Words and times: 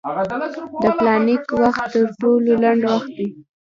د 0.83 0.85
پلانک 0.97 1.45
وخت 1.61 1.85
تر 1.93 2.05
ټولو 2.19 2.51
لنډ 2.63 2.81
وخت 2.93 3.11
دی. 3.17 3.27